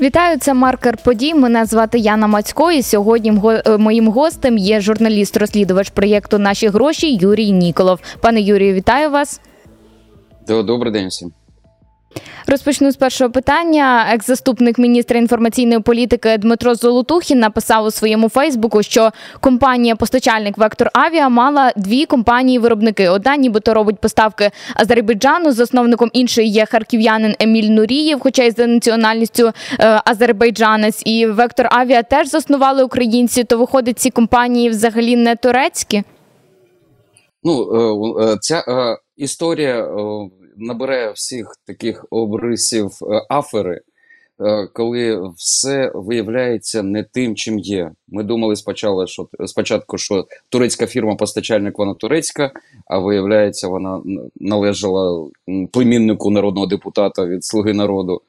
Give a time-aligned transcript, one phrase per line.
[0.00, 1.34] Вітаю, це маркер подій.
[1.34, 2.72] Мене звати Яна Мацько.
[2.72, 8.00] І сьогодні е, моїм гостем є журналіст-розслідувач проєкту Наші гроші Юрій Ніколов.
[8.20, 9.40] Пане Юрію, вітаю вас.
[10.48, 11.32] Добрий день всім.
[12.46, 14.06] Розпочну з першого питання.
[14.12, 21.72] Екс-заступник міністра інформаційної політики Дмитро Золотухін написав у своєму Фейсбуку, що компанія-постачальник Вектор Авіа мала
[21.76, 23.08] дві компанії-виробники.
[23.08, 25.52] Одна, нібито робить поставки Азербайджану.
[25.52, 31.02] Засновником іншої є харків'янин Еміль Нурієв, хоча й за національністю е, азербайджанець.
[31.04, 33.44] І Вектор Авіа теж заснували українці.
[33.44, 36.02] То виходить, ці компанії взагалі не турецькі.
[37.42, 38.64] Ну, е, е, ця
[39.18, 43.80] історія е, набере всіх таких обрисів е, афери,
[44.40, 47.90] е, коли все виявляється не тим, чим є.
[48.08, 52.52] Ми думали спочатку, що спочатку, що турецька фірма постачальник вона турецька,
[52.86, 54.02] а виявляється, вона
[54.36, 55.28] належала
[55.72, 58.22] племіннику народного депутата від Слуги народу.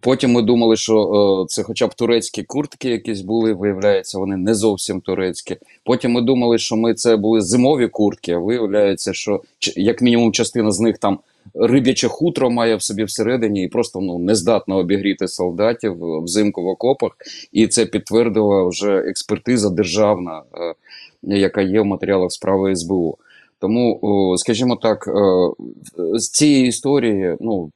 [0.00, 0.94] Потім ми думали, що
[1.42, 5.56] е, це хоча б турецькі куртки якісь були, виявляється, вони не зовсім турецькі.
[5.84, 9.40] Потім ми думали, що ми це були зимові куртки, а виявляється, що
[9.76, 11.18] як мінімум частина з них там
[11.54, 16.62] риб'яче хутро має в собі всередині і просто ну, не здатна обігріти солдатів е, взимку
[16.62, 17.12] в окопах.
[17.52, 20.42] І це підтвердила вже експертиза державна,
[21.22, 23.18] е, яка є в матеріалах справи СБУ.
[23.60, 25.08] Тому, скажімо так,
[26.14, 27.70] з цієї історії, ну,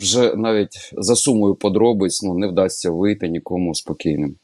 [0.00, 4.36] вже навіть за сумою подробиць ну, не вдасться вийти нікому спокійним.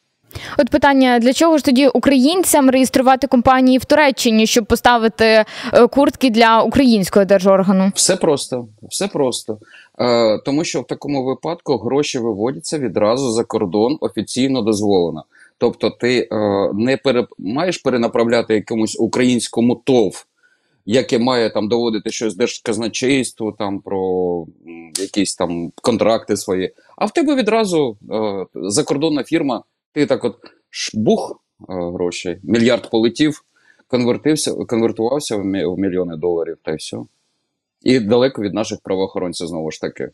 [0.58, 5.44] От питання: для чого ж тоді українцям реєструвати компанії в Туреччині, щоб поставити е,
[5.86, 7.92] куртки для українського держоргану?
[7.94, 9.58] Все просто, все просто.
[9.98, 15.24] Е, тому що в такому випадку гроші виводяться відразу за кордон, офіційно дозволено.
[15.58, 16.36] Тобто, ти е,
[16.74, 20.26] не пере, маєш перенаправляти якомусь українському ТОВ,
[20.86, 24.46] яке має там доводити щось держказначейству, там про
[25.00, 26.74] якісь там контракти свої.
[26.96, 30.36] А в тебе відразу е, закордонна фірма, ти так от
[30.70, 33.44] шбух е, грошей, мільярд полетів,
[33.88, 35.44] конвертився, конвертувався в
[35.78, 36.96] мільйони доларів, та й все.
[37.82, 40.10] І далеко від наших правоохоронців знову ж таки.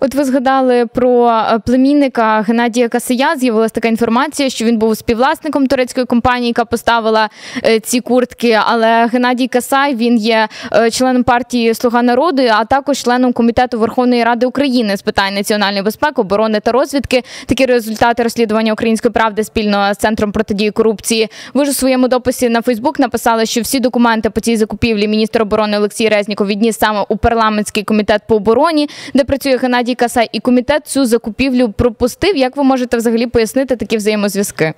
[0.00, 3.36] От ви згадали про е, племінника Геннадія Касия.
[3.36, 7.28] З'явилася така інформація, що він був співвласником турецької компанії, яка поставила
[7.64, 8.58] е, ці куртки.
[8.64, 14.24] Але Геннадій Касай він є е, членом партії Слуга народу, а також членом комітету Верховної
[14.24, 17.22] Ради України з питань національної безпеки, оборони та розвідки.
[17.46, 21.28] Такі результати розслідування української правди спільно з центром протидії корупції.
[21.54, 25.42] Ви ж у своєму дописі на Фейсбук написали, що всі документи по цій закупівлі міністр
[25.42, 30.40] оборони Олексій Резніков відніс саме у парламентський комітет по обороні, де працює Геннадій Касай, і
[30.40, 32.36] комітет цю закупівлю пропустив.
[32.36, 34.72] Як ви можете взагалі пояснити такі взаємозв'язки?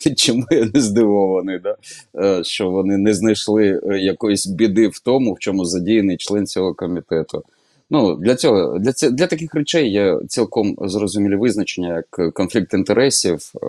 [0.16, 1.76] Чому я не здивований, да?
[2.24, 6.74] е, що вони не знайшли е, якоїсь біди в тому, в чому задіяний член цього
[6.74, 7.42] комітету.
[7.90, 13.52] Ну, для цього для, ці- для таких речей є цілком зрозумілі визначення, як конфлікт інтересів.
[13.62, 13.66] е,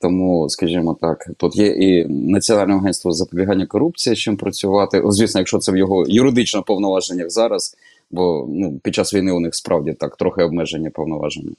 [0.00, 5.02] Тому, скажімо так, тут є і Національне агентство запобігання корупції, з чим працювати.
[5.06, 7.76] Звісно, якщо це в його юридичних повноваженнях зараз,
[8.10, 11.52] бо ну, під час війни у них справді так трохи обмежені повноваження.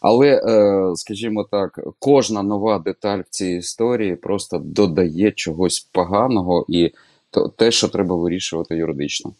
[0.00, 6.90] Але, е, скажімо так, кожна нова деталь в цій історії просто додає чогось поганого і
[7.30, 9.32] то, те, що треба вирішувати юридично.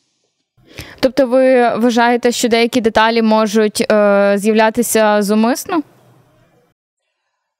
[1.01, 5.83] Тобто, ви вважаєте, що деякі деталі можуть е, з'являтися зумисно?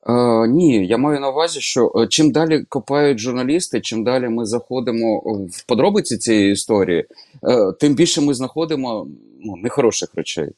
[0.09, 4.47] Е, ні, я маю на увазі, що е, чим далі копають журналісти, чим далі ми
[4.47, 5.19] заходимо
[5.53, 7.07] в подробиці цієї історії,
[7.45, 9.07] е, тим більше ми знаходимо
[9.41, 10.49] ну, нехороших речей.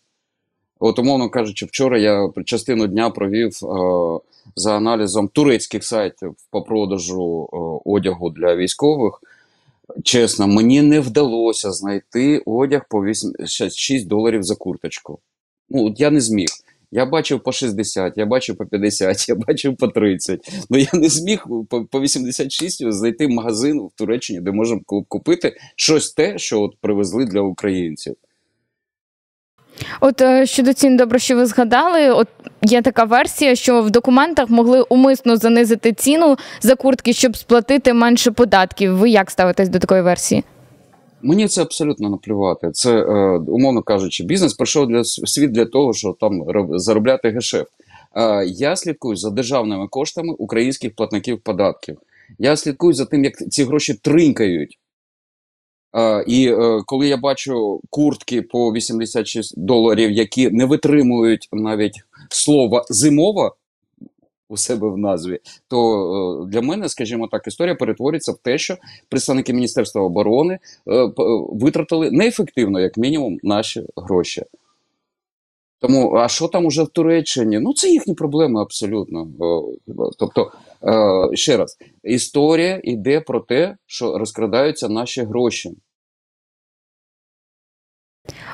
[0.80, 3.68] От, умовно кажучи, вчора я частину дня провів е,
[4.56, 7.56] за аналізом турецьких сайтів по продажу е,
[7.90, 9.22] одягу для військових.
[10.02, 15.18] Чесно, мені не вдалося знайти одяг по 86 доларів за курточку.
[15.70, 16.48] Ну, от я не зміг.
[16.96, 20.40] Я бачив по 60, я бачив по 50, я бачив по 30.
[20.70, 26.12] Ну я не зміг по, по 86 знайти магазин в Туреччині, де можемо купити щось
[26.12, 28.14] те, що от привезли для українців.
[30.00, 32.10] От е, щодо цін, добре, що ви згадали.
[32.10, 32.28] От
[32.62, 38.30] є така версія, що в документах могли умисно занизити ціну за куртки, щоб сплатити менше
[38.30, 38.96] податків.
[38.96, 40.44] Ви як ставитесь до такої версії?
[41.24, 42.70] Мені це абсолютно наплювати.
[42.70, 46.44] Це, е, умовно кажучи, бізнес прийшов для світ для того, щоб там
[46.78, 47.70] заробляти гешефт.
[48.16, 51.98] Е, я слідкую за державними коштами українських платників податків.
[52.38, 54.78] Я слідкую за тим, як ці гроші тринькають.
[55.96, 56.54] Е, і
[56.86, 62.00] коли я бачу куртки по 86 доларів, які не витримують навіть
[62.30, 63.52] слова зимова
[64.48, 65.38] у себе в назві,
[65.68, 68.76] то е, для мене, скажімо так, історія перетворюється в те, що
[69.08, 71.10] представники Міністерства оборони е, е,
[71.52, 74.42] витратили неефективно, як мінімум, наші гроші.
[75.80, 77.58] Тому, а що там уже в Туреччині?
[77.58, 79.28] Ну, це їхні проблеми абсолютно.
[80.18, 80.52] Тобто,
[81.34, 85.70] ще раз, історія йде про те, що розкрадаються наші гроші.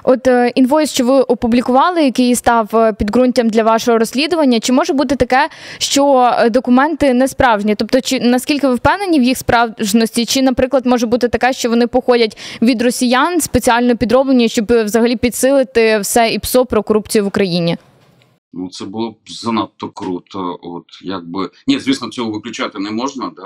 [0.03, 4.93] От е, інвойс, що ви опублікували, який став е, підґрунтям для вашого розслідування, чи може
[4.93, 5.49] бути таке,
[5.79, 7.75] що е, документи не справжні?
[7.75, 11.87] Тобто, чи наскільки ви впевнені в їх справжності, чи, наприклад, може бути таке, що вони
[11.87, 17.77] походять від росіян спеціально підроблені, щоб взагалі підсилити все ІПСО про корупцію в Україні?
[18.53, 20.59] Ну, це було б занадто круто.
[20.63, 23.43] От якби ні, звісно, цього виключати не можна, да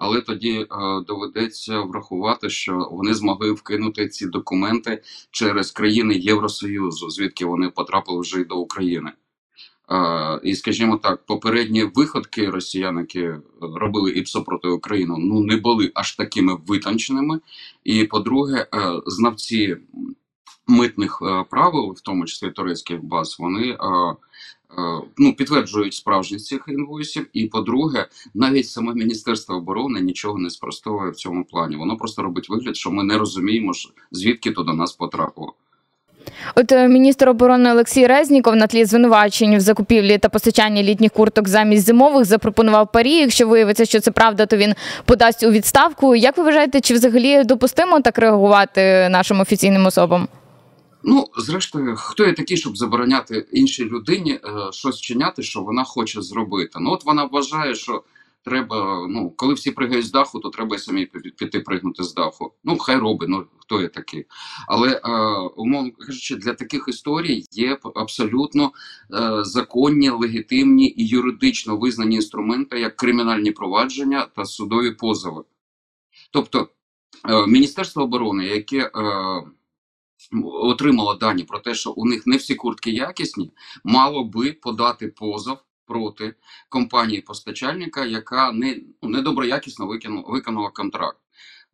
[0.00, 0.66] але тоді е,
[1.06, 8.40] доведеться врахувати, що вони змогли вкинути ці документи через країни Євросоюзу, звідки вони потрапили вже
[8.40, 9.12] й до України.
[9.88, 13.30] Uh, і, скажімо так, попередні виходки росіян, які
[13.60, 17.40] робили ІПСО проти України, ну не були аж такими витонченими.
[17.84, 19.76] І по-друге, uh, знавці
[20.66, 23.76] митних правил, в тому числі турецьких баз, вони Е,
[25.18, 27.26] ну, підтверджують справжність цих інвойсів.
[27.32, 31.76] І по-друге, навіть саме Міністерство оборони нічого не спростовує в цьому плані.
[31.76, 33.72] Воно просто робить вигляд, що ми не розуміємо,
[34.12, 35.54] звідки то до нас потрапило.
[36.54, 41.48] От е, міністр оборони Олексій Резніков на тлі звинувачень в закупівлі та постачанні літніх курток
[41.48, 43.12] замість зимових запропонував парі.
[43.12, 44.74] Якщо виявиться, що це правда, то він
[45.04, 46.16] подасть у відставку.
[46.16, 50.28] Як ви вважаєте, чи взагалі допустимо так реагувати нашим офіційним особам?
[51.04, 54.40] Ну, зрештою, хто є такий, щоб забороняти іншій людині е,
[54.72, 56.78] щось чиняти, що вона хоче зробити.
[56.80, 58.04] Ну, от вона вважає, що
[58.44, 62.52] треба, ну, коли всі пригають з даху, то треба й самі піти пригнути з даху.
[62.64, 64.26] Ну, хай робить, ну хто є такий.
[64.68, 65.10] Але, е,
[65.56, 68.72] умовно кажучи, для таких історій є абсолютно
[69.14, 75.44] е, законні, легітимні і юридично визнані інструменти, як кримінальні провадження та судові позови.
[76.30, 76.68] Тобто,
[77.28, 78.78] е, Міністерство оборони, яке.
[78.78, 79.42] Е,
[80.44, 83.52] отримала дані про те, що у них не всі куртки якісні,
[83.84, 86.34] мало би подати позов проти
[86.68, 89.86] компанії-постачальника, яка не ну, недоброякісно
[90.26, 91.18] виконала контракт.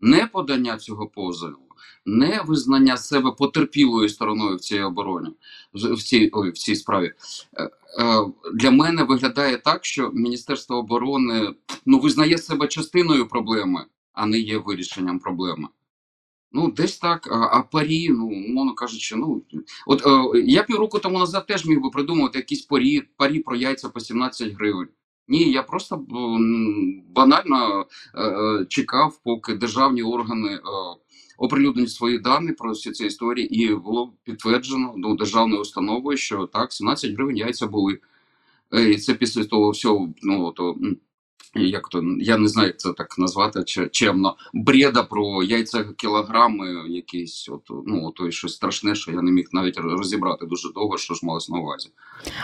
[0.00, 1.66] Не подання цього позову,
[2.06, 5.30] не визнання себе потерпілою стороною в цій обороні,
[5.74, 7.12] в цій ой, в цій справі
[7.56, 7.70] е, е,
[8.54, 11.54] для мене виглядає так, що Міністерство оборони
[11.86, 15.68] ну визнає себе частиною проблеми, а не є вирішенням проблеми.
[16.52, 19.42] Ну, десь так, а парі, ну, умовно кажучи, ну
[19.86, 23.88] от е, я півроку тому назад теж міг би придумати якісь парі, парі про яйця
[23.88, 24.88] по 17 гривень.
[25.28, 26.04] Ні, я просто
[27.14, 30.60] банально е, е, чекав, поки державні органи
[31.38, 36.72] оприлюднять свої дані про всі ці історії, і було підтверджено ну, державною установою, що так,
[36.72, 37.98] 17 гривень яйця були.
[38.90, 40.76] І це після того всього, ну то
[41.58, 46.84] як то я не знаю, як це так назвати чи чемно бреда про яйця кілограми,
[46.88, 51.14] якісь от ну то щось страшне, що я не міг навіть розібрати дуже довго, що
[51.14, 51.88] ж малось на увазі.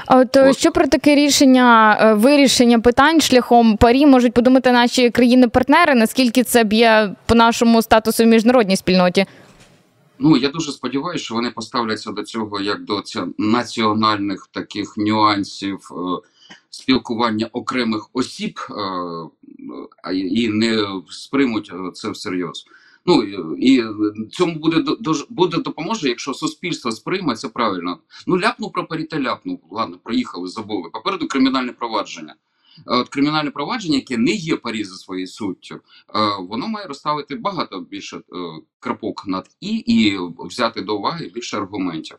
[0.06, 0.58] А от, от.
[0.58, 5.94] що про таке рішення е, вирішення питань шляхом парі можуть подумати наші країни-партнери?
[5.94, 9.26] Наскільки це б'є по нашому статусу в міжнародній спільноті?
[10.18, 13.02] Ну я дуже сподіваюся, що вони поставляться до цього як до
[13.38, 15.78] національних таких нюансів.
[15.90, 16.28] Е,
[16.70, 22.66] спілкування окремих осіб е, і не сприймуть е, це всерйоз.
[23.06, 23.22] Ну
[23.58, 23.84] і
[24.30, 24.84] цьому буде
[25.28, 27.98] буде допоможе, якщо суспільство сприйме це правильно.
[28.26, 29.60] Ну ляпнув про паріте ляпнув.
[29.70, 30.90] Ладно, проїхали, забули.
[30.92, 32.34] Попереду кримінальне провадження.
[32.86, 35.80] От Кримінальне провадження, яке не є парі за своєю суттю, е,
[36.40, 38.20] воно має розставити багато більше
[38.78, 42.16] крапок над і і взяти до уваги більше аргументів.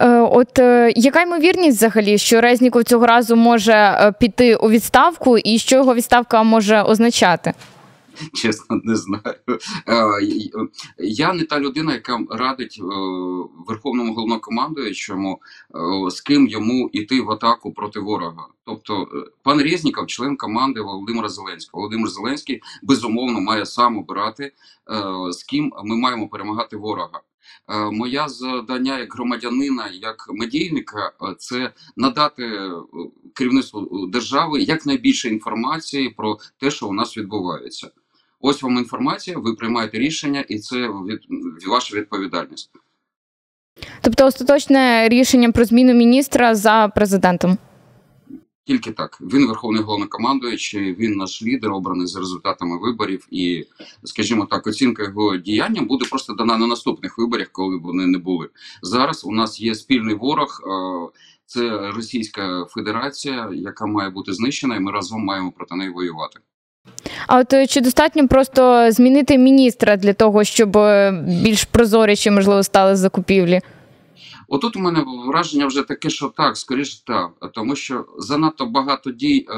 [0.00, 5.38] Е, от е, яка ймовірність взагалі, що Резніков цього разу може е, піти у відставку,
[5.38, 7.52] і що його відставка може означати?
[8.34, 9.34] Чесно, не знаю.
[10.98, 12.80] Я не та людина, яка радить
[13.66, 15.40] верховному головнокомандуючому,
[16.10, 18.46] з ким йому йти в атаку проти ворога.
[18.64, 19.08] Тобто,
[19.42, 21.80] пан Резніков, член команди Володимира Зеленського.
[21.80, 24.52] Володимир Зеленський безумовно має сам обирати,
[25.30, 27.20] з ким ми маємо перемагати ворога.
[27.70, 32.70] Е, моя завдання як громадянина, як медійника, е, це надати е,
[33.34, 37.90] керівництву держави якнайбільше інформації про те, що у нас відбувається.
[38.40, 41.20] Ось вам інформація, ви приймаєте рішення, і це від
[41.68, 42.70] ваша відповідальність.
[44.00, 47.58] Тобто, остаточне рішення про зміну міністра за президентом.
[48.68, 53.66] Тільки так він верховний головнокомандуючий, він наш лідер, обраний за результатами виборів, і,
[54.04, 58.48] скажімо так, оцінка його діяння буде просто дана на наступних виборах, коли вони не були.
[58.82, 60.60] Зараз у нас є спільний ворог,
[61.46, 66.40] це Російська Федерація, яка має бути знищена, і ми разом маємо проти неї воювати.
[67.26, 72.62] А от е, чи достатньо просто змінити міністра для того, щоб е, більш прозоріші можливо
[72.62, 73.60] стали закупівлі?
[74.48, 79.46] Отут у мене враження вже таке, що так, скоріш так, тому що занадто багато дій
[79.48, 79.54] е,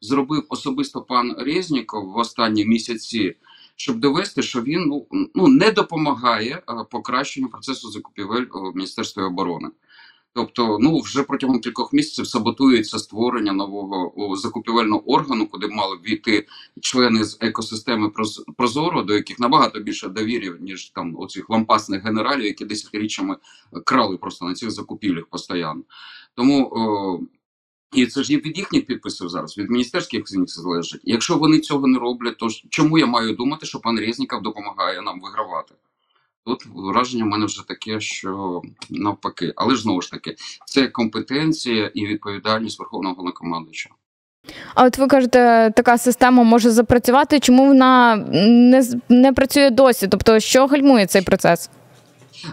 [0.00, 3.36] зробив особисто пан Резніков в останні місяці,
[3.76, 9.68] щоб довести, що він ну, ну не допомагає е, покращенню процесу закупівель в Міністерстві оборони.
[10.34, 16.46] Тобто, ну вже протягом кількох місяців саботується створення нового закупівельного органу, куди мали війти
[16.80, 22.44] члени з екосистеми Проз- Прозоро, до яких набагато більше довір'я, ніж там оцих лампасних генералів,
[22.44, 23.36] які десятиріччями
[23.84, 25.82] крали просто на цих закупівлях постійно.
[26.34, 27.20] Тому о,
[27.92, 31.00] і це ж і від їхніх підписів зараз, від міністерських з них залежить.
[31.04, 35.20] Якщо вони цього не роблять, то чому я маю думати, що пан Резніков допомагає нам
[35.20, 35.74] вигравати?
[36.46, 41.90] Тут враження в мене вже таке, що навпаки, але ж знову ж таки, це компетенція
[41.94, 43.90] і відповідальність Верховного Головнокомандуюча.
[44.74, 47.40] А от ви кажете, така система може запрацювати.
[47.40, 50.08] Чому вона не, не працює досі?
[50.08, 51.70] Тобто, що гальмує цей процес?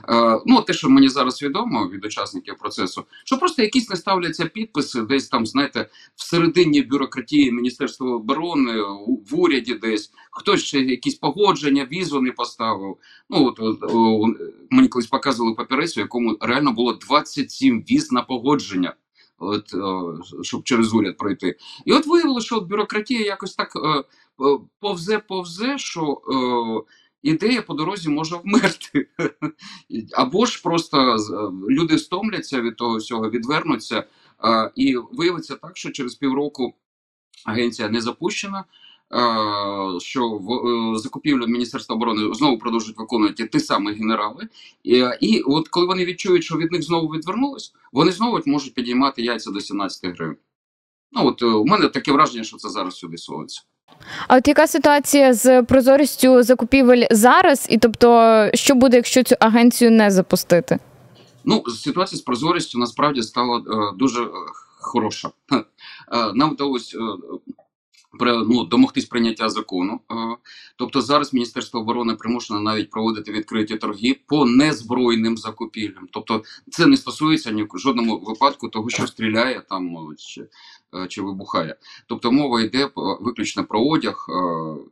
[0.09, 4.45] Е, ну, те, що мені зараз відомо від учасників процесу, що просто якісь не ставляться
[4.45, 8.81] підписи, десь там, знаєте, всередині бюрократії Міністерства оборони,
[9.29, 12.97] в уряді десь хтось ще якісь погодження, візу не поставив.
[13.29, 14.27] Ну от, от о,
[14.69, 18.93] мені колись показували папірець, у якому реально було 27 віз на погодження.
[19.41, 19.75] От,
[20.41, 21.55] щоб через уряд пройти.
[21.85, 24.03] І от виявилося, що от бюрократія якось так е, е,
[24.79, 26.21] повзе, повзе, що
[27.23, 29.07] ідея по дорозі може вмерти.
[30.17, 31.17] Або ж просто е,
[31.73, 34.03] люди стомляться від того всього, відвернуться,
[34.45, 36.73] е, і виявиться так, що через півроку
[37.45, 38.65] агенція не запущена.
[39.15, 44.47] е, Що в закупівлю Міністерства оборони знову продовжують виконувати ті самі генерали,
[44.83, 49.21] і, і от коли вони відчують, що від них знову відвернулись, вони знову можуть підіймати
[49.21, 50.37] яйця до 17 гривень.
[51.11, 53.61] Ну от у мене таке враження, що це зараз сюди совиться.
[54.27, 57.67] А от яка ситуація з прозорістю закупівель зараз?
[57.69, 60.79] І тобто, що буде, якщо цю агенцію не запустити?
[61.45, 64.27] Ну, ситуація з прозорістю насправді стала е, дуже е,
[64.79, 65.29] хороша.
[66.11, 69.99] Е, нам вдалося е, ну, домогтись прийняття закону.
[70.75, 76.07] Тобто зараз Міністерство оборони примушено навіть проводити відкриті торги по незбройним закупівлям.
[76.11, 80.47] Тобто це не стосується ні в жодному випадку того, що стріляє там чи,
[81.07, 81.75] чи вибухає.
[82.07, 84.33] Тобто мова йде е, виключно про одяг е,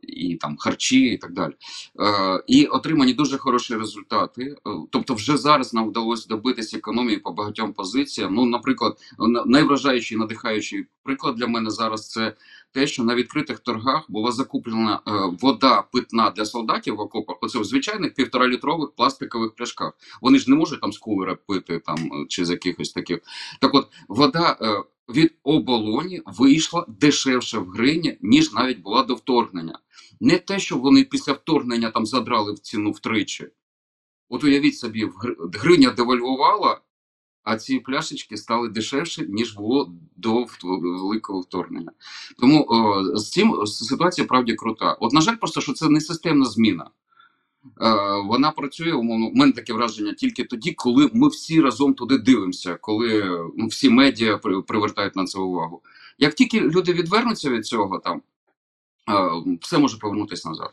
[0.02, 1.52] і там харчі і так далі.
[2.00, 4.42] Е, І отримані дуже хороші результати.
[4.42, 8.34] Е, Тобто, вже зараз нам вдалося добитися економії по багатьом позиціям.
[8.34, 8.98] Ну, наприклад,
[9.46, 12.34] найвражаючий надихаючий приклад для мене зараз це
[12.72, 17.36] те, що на відкритих торгах була закуплена е, вода питна для солдатів в окопах.
[17.40, 19.92] Оце в звичайних півторалітрових пластикових пляшках.
[20.22, 23.18] Вони ж не можуть там з кулера пити там е, чи з якихось таких.
[23.60, 24.56] Так, от вода.
[25.08, 29.78] Е, Від оболоні вийшла дешевше в грині, ніж навіть була до вторгнення.
[30.20, 33.48] Не те, що вони після вторгнення там задрали в ціну втричі.
[34.28, 36.80] От уявіть собі, в гр- гриня девальвувала,
[37.42, 41.92] а ці пляшечки стали дешевше, ніж було до великого вторгнення.
[42.38, 44.92] Тому о, з цим ситуація правді крута.
[44.92, 46.90] От, на жаль, просто що це не системна зміна.
[47.82, 47.90] Е,
[48.26, 52.78] вона працює, умовно, у мене таке враження тільки тоді, коли ми всі разом туди дивимося,
[52.80, 53.24] коли
[53.56, 55.82] ну, всі медіа при- привертають на це увагу.
[56.18, 58.22] Як тільки люди відвернуться від цього, там
[59.10, 60.70] е, все може повернутися назад.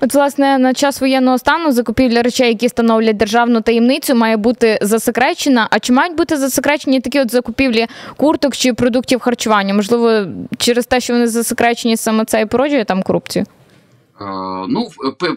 [0.00, 5.68] От, власне, на час воєнного стану закупівля речей, які становлять державну таємницю, має бути засекречена.
[5.70, 7.86] А чи мають бути засекречені такі от закупівлі
[8.16, 9.74] курток чи продуктів харчування?
[9.74, 10.26] Можливо,
[10.58, 13.44] через те, що вони засекречені, саме це і породжує там корупцію?
[14.20, 14.88] Е, Ну,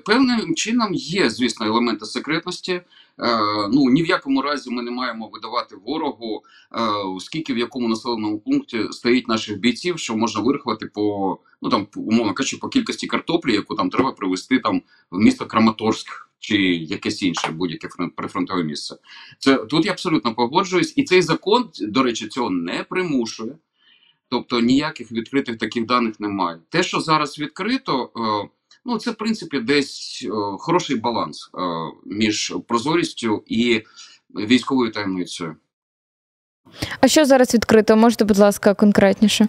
[0.06, 2.72] певним чином є, звісно, елементи секретності.
[2.72, 2.84] Е,
[3.72, 6.44] Ну, ні в якому разі ми не маємо видавати ворогу,
[6.76, 6.80] е,
[7.20, 12.34] скільки в якому населеному пункті стоїть наших бійців, що можна вирахувати по, ну там, умовно
[12.34, 17.52] кажучи, по кількості картоплі, яку там треба привезти там в місто Краматорськ чи якесь інше
[17.52, 18.96] будь-яке фрон- прифронтове місце.
[19.40, 23.58] Це тут я абсолютно погоджуюсь, і цей закон, до речі, цього не примушує.
[24.30, 26.60] Тобто ніяких відкритих таких даних немає.
[26.70, 28.10] Те, що зараз відкрито,
[28.86, 31.60] ну це в принципі десь е, хороший баланс е,
[32.06, 33.84] між прозорістю і
[34.36, 35.56] військовою таємницею.
[37.02, 37.96] А що зараз відкрито?
[37.96, 39.48] Можете, будь ласка, конкретніше?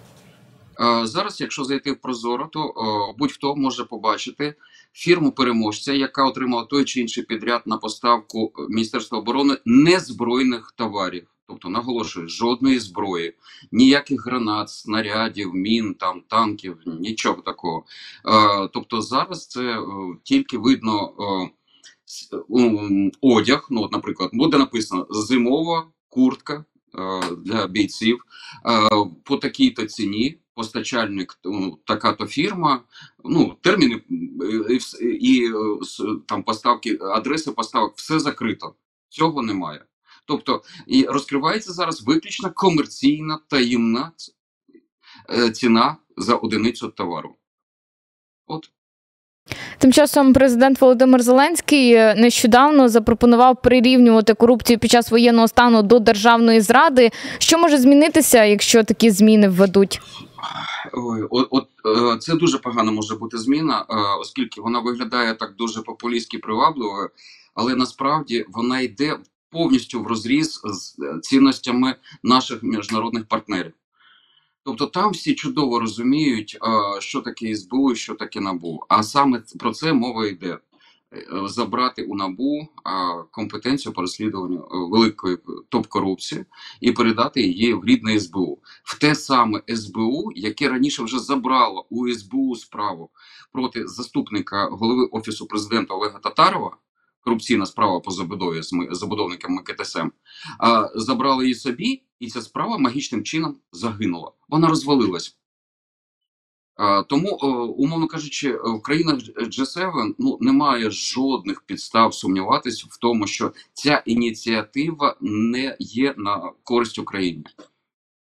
[0.79, 2.73] Е, Зараз, якщо зайти в Прозоро, то
[3.17, 4.55] будь-хто може побачити
[4.93, 11.27] фірму переможця, яка отримала той чи інший підряд на поставку Міністерства оборони незбройних товарів.
[11.47, 13.33] Тобто, наголошую, жодної зброї,
[13.71, 17.85] ніяких гранат, снарядів, мін, там танків, нічого такого.
[18.25, 19.85] Е, Тобто, зараз це е,
[20.23, 21.49] тільки видно е,
[23.21, 23.67] одяг.
[23.69, 26.65] Ну, от, наприклад, буде написано зимова куртка
[26.99, 28.19] е, для бійців
[28.65, 28.89] е,
[29.23, 30.39] по такій-то ціні.
[30.55, 32.83] Постачальник ну, така-то фірма,
[33.23, 34.01] ну терміни
[34.69, 35.53] е, і, і е,
[36.27, 38.75] там поставки, адреси поставок, все закрито.
[39.09, 39.85] Цього немає.
[40.25, 44.11] Тобто і розкривається зараз виключно комерційна таємна
[45.29, 47.35] е, ціна за одиницю товару.
[48.47, 48.69] От
[49.77, 55.99] Тим часом президент Володимир Зеленський е, нещодавно запропонував прирівнювати корупцію під час воєнного стану до
[55.99, 57.11] державної зради.
[57.37, 60.01] Що може змінитися, якщо такі зміни введуть?
[60.93, 61.67] Ой, от, от
[62.15, 63.85] е, це дуже погано може бути зміна,
[64.21, 67.09] оскільки вона виглядає так дуже популістськи привабливо,
[67.53, 69.17] але насправді вона йде
[69.55, 73.73] повністю в розріз з цінностями наших міжнародних партнерів.
[74.63, 76.57] Тобто там всі чудово розуміють,
[76.99, 78.79] що таке СБУ і що таке НАБУ.
[78.89, 80.57] А саме про це мова йде:
[81.13, 82.67] е, забрати у НАБУ
[83.31, 85.37] компетенцію по розслідуванню е, великої
[85.69, 86.45] топ-корупції
[86.81, 92.09] і передати її в рідне СБУ, в те саме СБУ, яке раніше вже забрало у
[92.09, 93.09] СБУ справу
[93.51, 96.77] проти заступника голови офісу президента Олега Татарова
[97.25, 100.07] корупційна справа по забудові з забудовниками КТСМ,
[100.59, 104.31] а забрали її собі, і ця справа магічним чином загинула.
[104.49, 105.37] Вона розвалилась.
[107.09, 107.29] Тому,
[107.77, 115.17] умовно кажучи, в країнах G7 ну немає жодних підстав сумніватися в тому, що ця ініціатива
[115.21, 117.43] не є на користь Україні.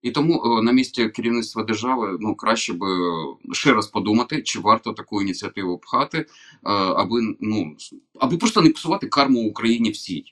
[0.02, 2.86] І тому е, на місці керівництва держави ну краще би
[3.52, 6.26] ще раз подумати, чи варто таку ініціативу пхати, е,
[6.62, 7.76] аби ну
[8.20, 10.24] аби просто не псувати карму Україні всій.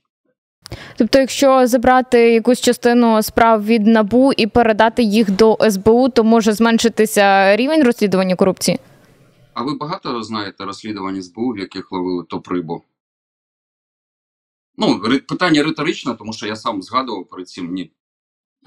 [0.97, 6.53] Тобто, якщо забрати якусь частину справ від набу і передати їх до СБУ, то може
[6.53, 8.79] зменшитися рівень розслідування корупції?
[9.55, 12.83] А ви багато знаєте розслідувань СБУ, в яких ловили топ-рибу?
[14.77, 17.93] Ну, питання риторичне, тому що я сам згадував перед цим ні.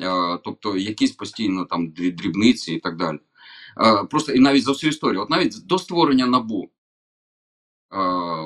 [0.01, 3.19] Е, тобто якісь постійно там дрібниці і так далі.
[3.81, 6.69] Е, просто і навіть за всю історію, от навіть до створення набу, е,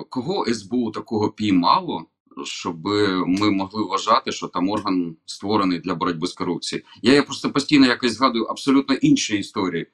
[0.10, 2.06] кого СБУ такого піймало,
[2.44, 2.86] щоб
[3.28, 6.86] ми могли вважати, що там орган створений для боротьби з корупцією.
[7.02, 9.88] Я просто постійно якось згадую абсолютно інші історії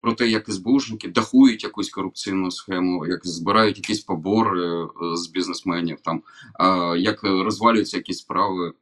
[0.00, 6.22] про те, як СБУшники дахують якусь корупційну схему, як збирають якісь побори з бізнесменів, там
[6.98, 8.72] як розвалюються якісь справи.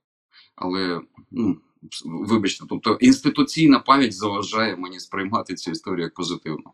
[0.56, 1.56] Але ну
[2.04, 6.72] вибачте, тобто інституційна пам'ять заважає мені сприймати цю історію як позитивно.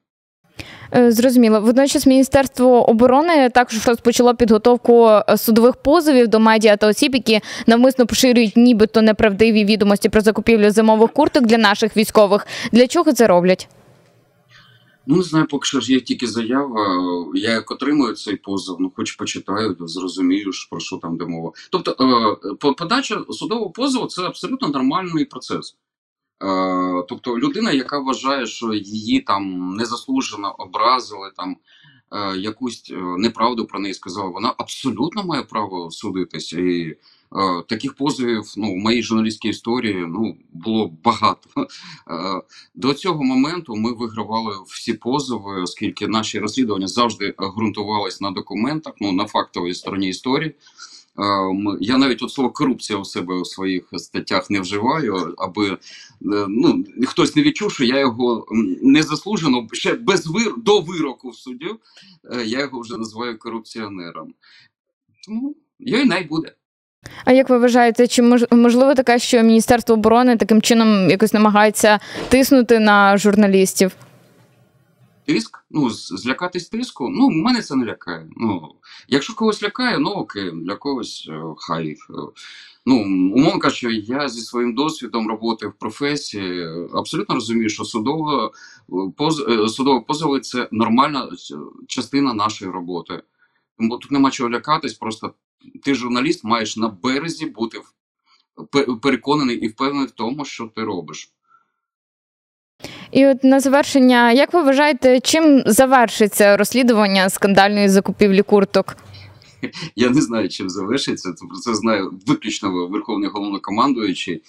[0.96, 1.60] Е, зрозуміло.
[1.60, 8.06] Водночас Міністерство оборони також розпочало підготовку е, судових позовів до медіа та осіб, які навмисно
[8.06, 12.46] поширюють нібито неправдиві відомості про закупівлю зимових курток для наших військових.
[12.72, 13.68] Для чого це роблять?
[15.10, 17.04] Ну, не знаю, поки що ж є тільки заява.
[17.34, 21.52] Я як отримую цей позов, ну хоч почитаю, зрозумію, про що там де мова.
[21.70, 21.96] Тобто,
[22.62, 25.76] е, подача судового позову це абсолютно нормальний процес.
[26.42, 31.56] Е, тобто, людина, яка вважає, що її там незаслужено образили, там
[32.38, 36.60] якусь неправду про неї сказала, вона абсолютно має право судитися.
[36.60, 36.96] І
[37.36, 41.48] Е, таких позовів ну, в моїй журналістській історії ну, було багато.
[41.56, 42.42] Е,
[42.74, 49.12] до цього моменту ми вигравали всі позови, оскільки наші розслідування завжди ґрунтувалися на документах, ну
[49.12, 50.54] на фактовій стороні історії.
[51.18, 55.78] Е, я навіть от слово корупція у себе у своїх статтях не вживаю, аби
[56.48, 58.46] ну, хтось не відчув, що я його
[58.82, 61.70] незаслужено ще без вир до вироку в суді,
[62.44, 64.34] я його вже називаю корупціонером.
[65.26, 66.52] Тому йой най буде.
[67.24, 72.78] А як ви вважаєте, чи можливо таке, що Міністерство оборони таким чином якось намагається тиснути
[72.78, 73.92] на журналістів?
[75.28, 75.64] Тиск?
[75.70, 77.08] Ну, злякатись тиску?
[77.08, 78.30] Ну, мене це не лякає.
[78.36, 78.74] Ну,
[79.08, 81.90] Якщо когось лякає, ну окей, для когось е, хай.
[81.90, 81.96] Е,
[82.86, 88.52] ну, умовно кажучи, я зі своїм досвідом роботи в професії абсолютно розумію, що судово,
[89.16, 91.30] поз, е, судові позови це нормальна
[91.86, 93.22] частина нашої роботи.
[93.78, 95.34] Тому тут нема чого лякатись, просто
[95.82, 97.80] ти журналіст маєш на березі бути
[99.02, 101.32] переконаний і впевнений в тому, що ти робиш.
[103.10, 108.96] І от на завершення, як ви вважаєте, чим завершиться розслідування скандальної закупівлі курток?
[109.96, 111.32] Я не знаю, чим завершиться.
[111.48, 114.42] Про це знає виключно Верховний головнокомандуючий.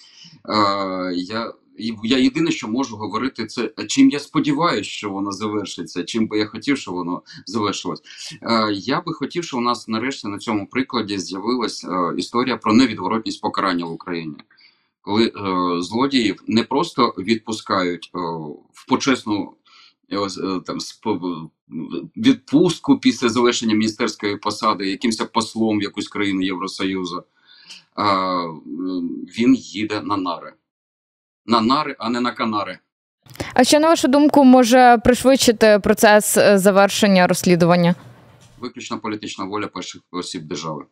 [1.15, 1.53] Я
[2.03, 6.45] я єдине, що можу говорити, це чим я сподіваюся, що воно завершиться, чим би я
[6.45, 8.01] хотів, щоб воно завершилось.
[8.73, 13.41] Я би хотів, щоб у нас нарешті на цьому прикладі з'явилась е, історія про невідворотність
[13.41, 14.35] покарання в Україні.
[15.09, 15.31] Коли е,
[15.81, 18.19] злодіїв не просто відпускають е,
[18.73, 19.53] в почесну
[20.11, 20.17] е,
[20.65, 20.77] там
[22.17, 27.23] відпустку після завершення міністерської посади, якимось послом в якусь країну Євросоюзу,
[27.95, 28.37] а
[29.39, 30.53] він їде на нари
[31.45, 32.79] на нари, а не на канари.
[33.53, 37.95] А що, на вашу думку, може пришвидшити процес е, завершення розслідування?
[38.59, 40.85] Виключно політична воля перших осіб держави.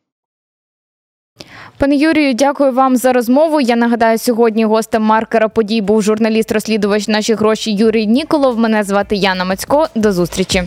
[1.80, 3.62] Пане Юрію, дякую вам за розмову.
[3.62, 8.60] Я нагадаю, сьогодні гостем маркера подій був журналіст-розслідувач наші гроші Юрій Ніколов.
[8.60, 9.88] Мене звати Яна Мацько.
[9.96, 10.63] До зустрічі.